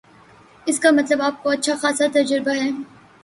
[0.67, 2.69] اس کا مطلب آپ کو اچھا خاصا تجربہ ہے